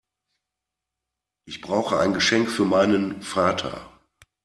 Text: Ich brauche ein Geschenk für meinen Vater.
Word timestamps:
Ich 1.45 1.61
brauche 1.61 1.99
ein 1.99 2.15
Geschenk 2.15 2.49
für 2.49 2.65
meinen 2.65 3.21
Vater. 3.21 3.87